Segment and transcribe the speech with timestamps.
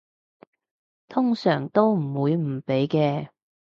[1.09, 3.29] 通常都唔會唔俾嘅